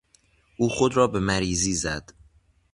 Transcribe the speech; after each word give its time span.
او 0.57 0.69
خود 0.69 0.97
را 0.97 1.07
به 1.07 1.19
مریضی 1.19 1.73
زد. 1.73 2.13